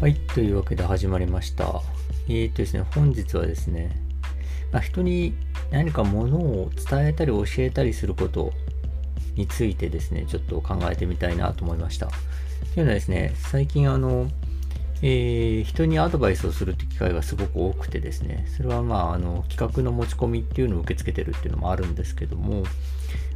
[0.00, 1.82] はい、というわけで始まりました。
[2.28, 4.00] えーとですね、本日はですね、
[4.70, 5.34] まあ、人に
[5.72, 8.52] 何かものを伝えたり教えたりすること
[9.34, 12.06] についてですね、ちょっと考えてみたいなと思いました。
[12.06, 12.14] と
[12.78, 14.30] いうのはですね、最近あの、
[15.02, 22.62] えー人にアドバイスをするって機会がすごく多くてですね、それはまあ、あの、企画の持ち込みっていうのを受け付けてるっていうのもあるんですけども、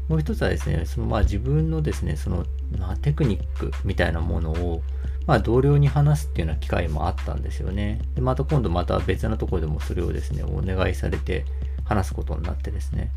[0.09, 2.47] もう一つはですね、そのまあ自分のですね、その、
[2.79, 4.81] まあ、テクニックみたいなものを、
[5.27, 8.01] まあ同僚に話すっていうような機会もあったんですよね。
[8.15, 11.45] で、また今度また別なとこでもそれをですね、お願いされて
[11.85, 13.11] 話すことになってですね。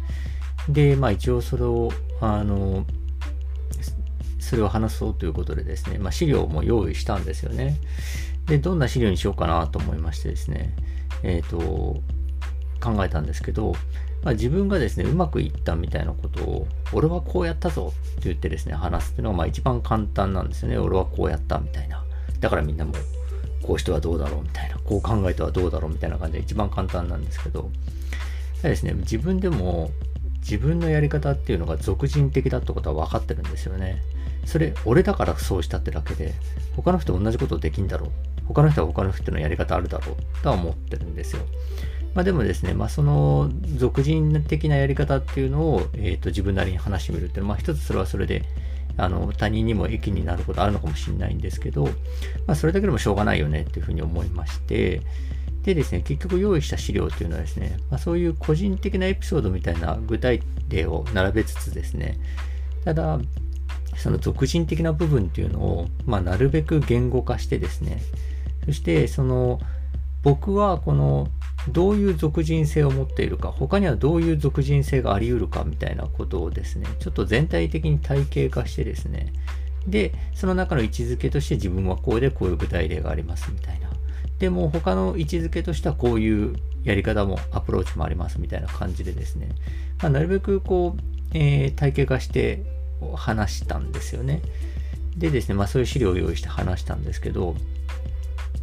[0.69, 1.91] で、まあ一応それを、
[2.21, 2.85] あの、
[4.39, 7.77] それを話そうということでですね、まあ資料も用意したんですよね。
[8.45, 10.75] で、どんな資料にしようかなと思いましてですね、
[11.23, 11.57] えっ、と、
[12.79, 13.73] 考えたんですけど、
[14.25, 20.79] まあ、自分がですね、うまくいったみたいなことを、俺はこうやったぞって言ってですね、話すっていうのがまあ一番簡単なんですよね。
[20.79, 22.03] 俺はこうやったみたいな。
[22.39, 22.93] だからみんなも、
[23.61, 24.77] こうしてはどうだろうみたいな。
[24.79, 27.69] こう考えてはどうだろうみたいな感じで一番簡単なんですけど、
[28.63, 29.91] だですね、自分でも
[30.39, 34.01] 自分のやり方っていうのが俗人的だってことは分かってるんですよね。
[34.45, 36.33] それ、俺だからそうしたってだけで、
[36.75, 38.09] 他の人同じことできんだろう。
[38.47, 41.43] 他の人は他の人のやり方あるだろうとは思ってるんですよ。
[42.15, 48.43] まあでもですね、まあその俗人的なやり方っていうのを、えー、と自分なりに話してみるっていうのは、まあ一つそれはそれで、
[48.97, 51.83] あの他人にも益になることあるのかもしれないんですけど、
[52.47, 55.01] まあそれだけでもしょうがないよねっていうふうに思いまして、
[55.65, 62.19] でですね、結局用意した資料っていうのはですね、まあ、そういう個人的なエピソードみたいな具体例を並べつつですね、
[62.85, 63.19] ただ、
[63.97, 67.99] その俗人的な部分っていうのを、まあ、なるべく言語化してですね、
[68.65, 69.59] そして、その、
[70.25, 71.27] 僕はこの、
[71.69, 79.31] どういう俗人性を持っているか、他にはどういう俗人性があり得るかみたいなことをですね、ちょっと全体的に体系化してですね、
[79.87, 83.89] で、その中の位置づけとして自分はこうでこういう具体例がありますみたいな。
[84.39, 89.49] でも他の位置づけとしてはこういうやり方もアプローチもありますみたいな感じでですね、
[90.01, 91.01] まあ、なるべくこう、
[91.33, 92.63] えー体系化して
[93.15, 94.41] 話したんですよね。
[95.15, 97.55] でですね、まあそういう資料を用意して話したんですけど、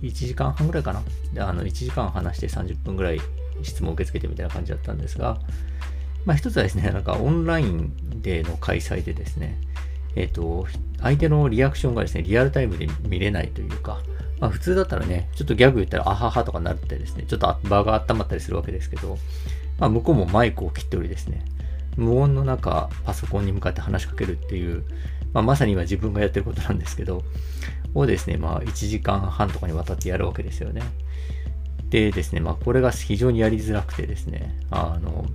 [0.02, 1.02] 1時間半ぐらいかな。
[1.32, 3.20] であの1時間話して30分ぐらい
[3.62, 5.38] 質問を受け付けてみたいな感じだったんですが、
[6.24, 9.58] まあ一つはですね、なんかオンラインでの開催でですね、
[10.14, 10.66] えっ、と、
[11.00, 14.00] 相手のリアクションがですね、リアルタイムで見れないというか、
[14.40, 19.18] まあ普通だったらね、ちょっとギャグ言ったら、あははとかなってですね、ちょっと場が温まったりするわけですけど、
[19.78, 21.44] まあ向こうもマイクを切っておりですね、
[21.96, 24.84] 無音の中、パソコンに向かって話しかけるっていう、
[25.32, 27.22] まあまさに今自分がやってることなんですけど、
[27.94, 30.82] をですね、まあ1時間半とかにわたってやるわけですよね。
[31.90, 35.26] でですね、まあこれが非常にやりづらくてですね、あの、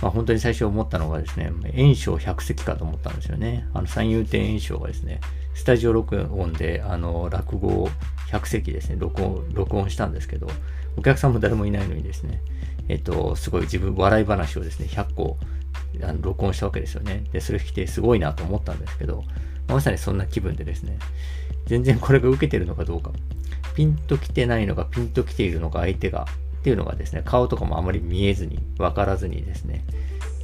[0.00, 3.66] まあ本当に最初思ったのがですね、炎章100席かと思ったんですよね。
[3.74, 5.20] あの三遊亭炎章がですね、
[5.54, 7.88] スタジオ録音であの落語を
[8.30, 10.48] 100席ですね、録音、録音したんですけど、
[10.96, 12.40] お客さんも誰もいないのにですね、
[12.88, 15.38] えっと、すごい自分、笑い話をですね、100個
[16.02, 17.24] あの録音したわけですよね。
[17.32, 19.24] で、それ聞いてすごいなと思ったんですけど、
[19.68, 20.98] まさにそんな気分でですね、
[21.66, 23.12] 全然これが受けてるのかどうか、
[23.74, 26.26] ピンときてないのか、ピンときているのか、相手が、
[26.60, 29.84] っていうのがですね、顔とかもあまり見えずに、わからずにですね、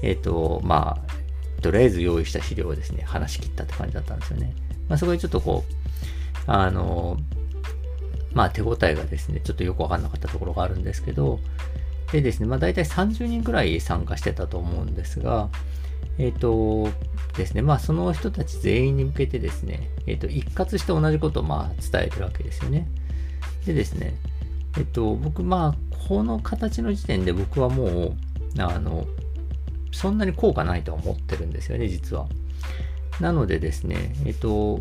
[0.02, 4.54] えっ、と、まあ、とりあえず用意した資料をですね、話し切ったって感じだったんですよね。
[4.88, 5.72] まあ、そこでちょっとこう、
[6.46, 7.18] あの、
[8.32, 11.40] まあ、手応えがですね、ちょっとよくわかんなかったところがあるんですけど、
[12.12, 15.48] でですね、まあ、大体30人くらい参加してたと思うんですが、
[16.18, 16.88] えっ、と
[17.36, 22.88] ですね、まあその人たち全員に向けてですね、えっ、と、一括して同じことをまあ伝えてるわけですよね。
[23.66, 24.14] でですね、
[24.76, 28.12] えっ、と、僕まあこの形の時点で僕はもう、
[28.58, 29.06] あの、
[29.92, 32.26] そんなに効果ないとは思ってるんですよね、実は。
[33.20, 34.80] なのでですね、えっ、と、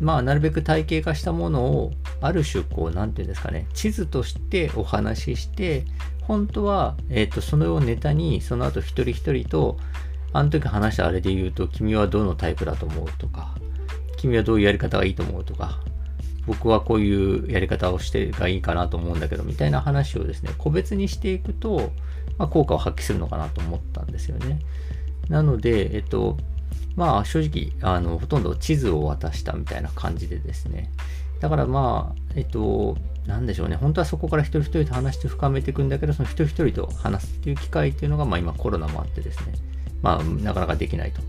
[0.00, 5.84] まあ、なるべく体系化したものを、ある種、こう、なんていうんですかね、地図としてお話しして、
[6.22, 9.76] 本当は、えっ、と、そのをネタに、その後一人一人と、
[10.32, 13.54] あの時話したあれで言うと、君はどのタイプだと思うとか、
[14.16, 15.80] 君はどういうやり方がいいと思うとか、
[16.46, 21.92] 僕はこういうやり方をしてがいいかなと思うんだけど、みたいな話をですね、個別にしていくと、
[22.38, 24.58] まあ、効果を発揮するのかなと思ったんですよね。
[25.28, 26.36] なので、えっと、
[26.96, 30.90] まあ正直、あの、ほとんど地図を渡したみたいな感じでですね。
[31.40, 33.76] だからまあ、えっと、なんでしょうね。
[33.76, 39.54] 本当はそこから一人一人と話して深めていくんだけど、その一人一人と話すっていう機会っていうのが、まあ今コロナもあってですね。
[40.02, 41.22] まあなかなかできないと。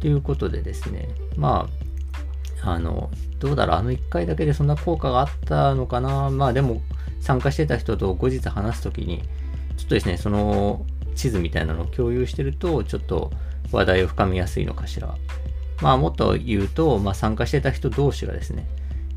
[0.00, 1.08] ということでですね。
[1.36, 1.68] ま
[2.62, 3.76] あ、あの、どうだろう。
[3.78, 6.30] あの一回だけでそんな効果があったのかな。
[6.30, 6.80] まあでも、
[7.20, 9.22] 参加してた人と後日話すときに、
[9.76, 10.84] ちょっとですね、その
[11.14, 13.32] 地図みたいなのを共有してると、ちょっと
[13.72, 15.14] 話題を深めやすいのかしら。
[15.82, 18.66] まあもっと言うと、まあ参加してた人同士がですね、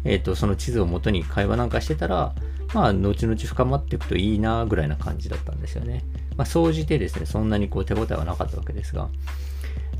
[0.03, 2.33] えっ、と、その地図をもとに会話なんかしてたら、
[2.73, 6.03] まあ、後々深まっていくといいな、ぐらいな感じだったんですよね。
[6.37, 9.09] まあ、総じてですね、そんなにこう手応えはなかったわけですが。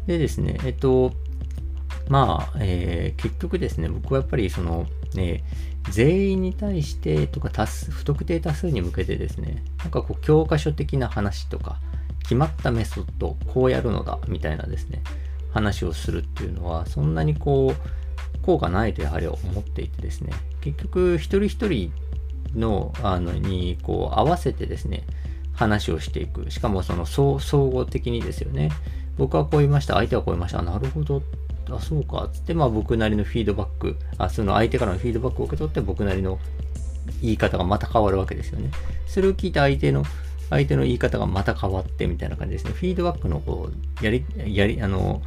[0.07, 1.13] でですね、えっ、と、
[2.07, 5.43] まあ、えー、結局ですね、僕はやっぱりその、ね、
[5.89, 11.79] 全員に対してとか多数、不特定多数に向けてですね、なんかこう教科書的な話とか、
[12.23, 15.01] 決まったメソッド、こうやるのだ、みたいなですね、
[15.51, 21.91] 話をするっていうのは、そんなにこう、効果ないとやはり思っていてですね、結局一人一人
[22.55, 25.05] の、あの、にこう合わせてですね、
[25.53, 26.49] 話をしていく。
[26.51, 28.71] しかもその総合的にですよね。
[29.17, 31.21] 僕はこう言いました、相手はこう言いました、なるほど、
[31.69, 36.39] あ、そうか、つって、まあ僕なりのフィードバック、あ、その相手からのフィードバックを受け取って僕なりの
[37.21, 38.71] 言い方がまた変わるわけですよね。
[39.07, 40.03] それを聞いて相手の
[40.49, 42.71] 相手の言い方がまた変わってみたいな感じですね。
[42.71, 45.21] フィードバックのこう、やり、やり、あの、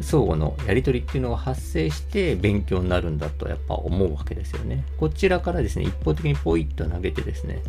[0.00, 4.84] 相互のやり取りっていうのが発生して勉強になるんだとやっぱ思うわけですよね。
[4.98, 7.62] こちらからですね、一方的にポイッと投げてですね、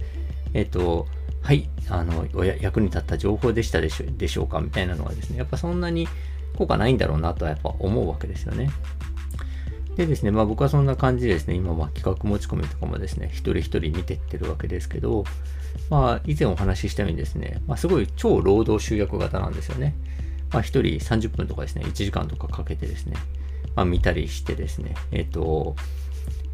[0.54, 1.08] えっ、と、
[1.42, 2.28] はい、あの、
[2.62, 6.08] 役に立った情報でしたでしょでしょうかみたいなのはですね、やっぱそんなに
[6.56, 8.70] 効果ないんだろうなとはやっぱ思うわけですよね。
[10.00, 15.26] でですね、まあ僕はそんな感じですね、今は企画持ち込みとかもですね、一人一人見てってるわけですけど、
[15.90, 19.96] まあ以前お話ししたようにですね、まあすごい超労働集約型なんですよね。
[20.54, 23.18] まあ一人30分とかですね、1時間とかかけてですね、
[23.76, 25.76] まあ見たりしてですね、えっ、と、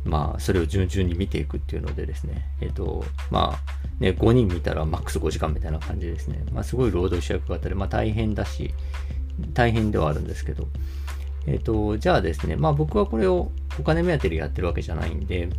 [0.06, 6.44] まあそれを順々に見ていくっていうのでですね、えっ、と、まあね、5人見たらマックス5時間みたいな感じですね。
[6.52, 8.74] まあすごい労働集約型で、まあ大変だし、
[9.54, 10.68] 大変ではあるんですけど、
[11.48, 15.50] えっ、ー、と、じゃあですね、まあ僕はこれをお金目当てでやってるわけじゃないんで、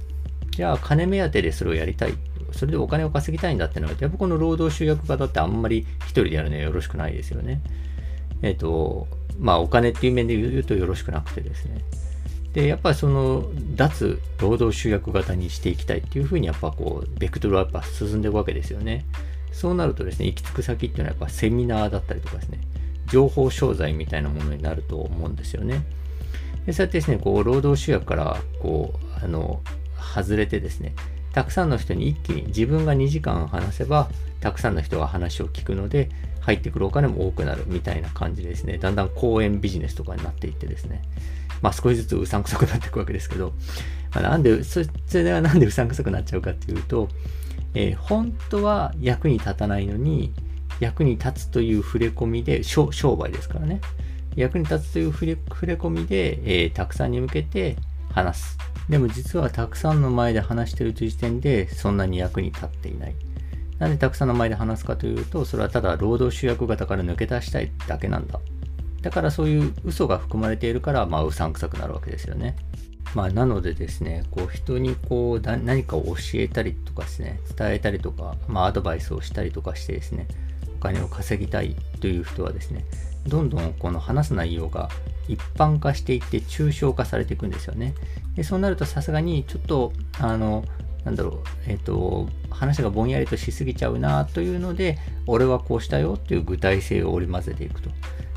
[0.50, 2.14] じゃあ金目当てでそれをやりたい。
[2.52, 7.60] それでお金を稼ぎたいんだってのは、やっぱこの労働集約型ってあんまり一人でやるのはよろしくないですよね。
[8.42, 9.06] えっ、ー、と、
[9.38, 11.82] まあお金っていう面で言うとよろしくなくてですね。
[12.52, 19.04] で、やっぱりその脱労働集約型にしていきたいっていうふうにやっぱこう、ベクトルはやっぱ進んでいくわけですよね。
[19.52, 22.60] そうなるとですね、行き着く先っていうのはやっぱセミナーだったりとかですね、
[23.06, 25.84] 情報商材みたいなものになると思うんですよね。
[26.66, 29.60] でそうやってですね、こう、労働集約から、こう、あの、
[29.96, 30.94] 外れてですね、
[31.32, 34.08] たくさんの人に一気に自分が2時間話せば、
[34.40, 36.08] たくさんの人が話を聞くので、
[36.40, 41.02] 入ってくるお金も多くなるみたいな感じですね、だんだん講演ビジネスとかになっていってですね、
[41.60, 43.52] まあ少しずつうさんくさくなっていくわけですけど、
[44.14, 44.80] まあ、なんで、そ
[45.12, 47.08] れはなんでうさんくさくなっちゃうかっていうと、
[47.74, 50.32] えー、本当は役に立たないのに、
[50.80, 53.80] 役に立つという触れ込みで、商売ですからね。
[54.36, 55.34] 役に立つという触れ
[55.74, 57.76] 込みで、えー、たくさんに向けて
[58.12, 58.58] 話す。
[58.88, 63.14] でも実はたくさんの前で話してるという時点でそんなに役に立っていない。
[63.78, 68.40] なんでたくさんの前で話すかというと、それはただ労働集約型から抜け出したいだけなんだ。
[69.02, 72.56] だからそういう嘘が含まれているから、まあ、うさんくさくなるわけですよね。
[73.14, 80.26] まあ、なのでですね、こう人にこう何かを教えたりとかですね、伝えたりとか、まあ、アドバイスをしたりとかしてですね、
[80.76, 82.84] お金を稼ぎたいという人はですね、
[83.26, 84.88] どんどんこの話す内容が
[85.26, 87.94] 一般化していって抽象化されていくんですよね。
[88.36, 90.64] でそうなるとさすがにちょっと、あの、
[91.04, 97.90] なんだろう、えっ、ー、と、話がぼんやりとしすぎちゃうなというので、俺はこうしたよっていう具体性を織り交ぜていくと。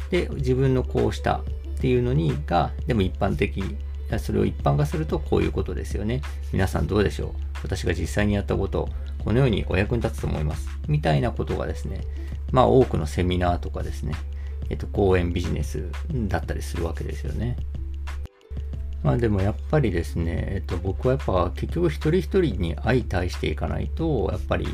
[0.09, 1.43] で、自分のこうしたっ
[1.81, 3.63] ていうのにが、でも一般的、
[4.17, 6.21] それを一般化するとこういうことですよね。
[6.51, 7.29] 皆さんどうでしょう？
[7.63, 8.89] 私が実際にやったこと、
[9.29, 10.67] このようにお役に立つと思います。
[10.87, 12.01] みたいなことがですね、
[12.51, 14.15] まあ多くのセミナーとかですね、
[14.71, 17.55] えっと、講演ビジネスだったりするわけですよね。
[19.03, 24.65] まあでもやっぱりですね、えっと、僕はやっぱ結局一人一人に相対していかないと、やっぱり、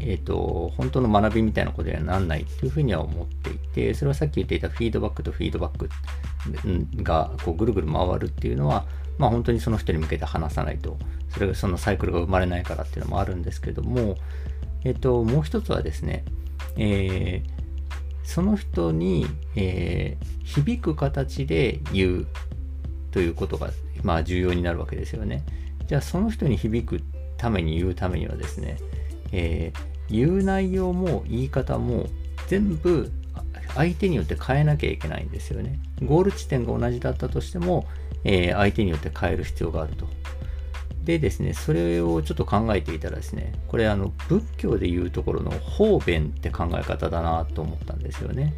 [0.00, 5.88] えっと、本当の学びみたいなことにはなんないっていうふうには思っていて、それはさっき言っていたフィードバックとフィードバック
[7.02, 8.86] がこうぐるぐる回るっていうのは、
[9.18, 10.98] まあ本当にその人に向けて話さないと、
[11.30, 14.16] それがそのサイクルが生まれないからっていうのもあるんですけども、
[14.84, 16.24] えっと、もう一つはですね、
[16.76, 17.48] えー、
[18.24, 22.26] その人に、えー、響く形で言う
[23.10, 23.70] ということが、
[24.02, 25.44] まあ、重要になるわけですよね。
[25.86, 27.00] じゃあその人に響く
[27.36, 28.78] ために言うためにはですね、
[29.36, 32.06] えー、言う内容も言い方も
[32.46, 33.10] 全部
[33.74, 35.80] 相手によって変えなきゃいけないんですよね。
[36.04, 37.86] ゴール地点が同じだったとしても、
[38.22, 40.06] えー、相手によって変える必要があると。
[41.04, 48.54] でですね、それをちょっと考えていたらですね、これあの仏教でいうところの方便って考え方だなと思ったんですよね。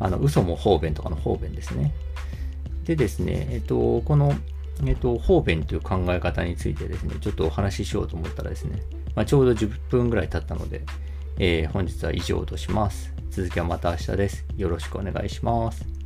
[0.00, 1.92] あの嘘も方便とかの方便ですね。
[2.84, 4.34] でですね、えっと、この、
[4.84, 8.82] えっと、方便という考え方についてですね、ちょっとお話ししようと思ったらですね、
[9.14, 10.82] まあ、ちょうど10分ぐらい経ったので、
[11.38, 13.12] えー、本日は以上とします。
[13.30, 14.44] 続きはまた明日です。
[14.56, 16.03] よろしくお願いします。